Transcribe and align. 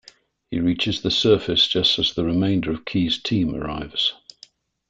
He 0.49 0.59
reaches 0.59 1.03
the 1.03 1.11
surface 1.11 1.67
just 1.67 1.99
as 1.99 2.15
the 2.15 2.25
remainder 2.25 2.71
of 2.71 2.85
Keyes' 2.85 3.21
team 3.21 3.53
arrives. 3.53 4.15